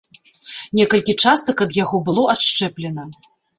[0.79, 3.09] Некалькі частак ад яго было адшчэплена.